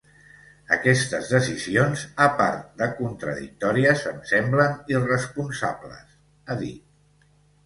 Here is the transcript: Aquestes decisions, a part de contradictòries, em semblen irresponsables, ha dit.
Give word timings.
Aquestes 0.75 1.27
decisions, 1.33 2.05
a 2.25 2.29
part 2.39 2.63
de 2.79 2.87
contradictòries, 3.01 4.03
em 4.13 4.19
semblen 4.33 4.75
irresponsables, 4.95 6.03
ha 6.49 6.59
dit. 6.65 7.31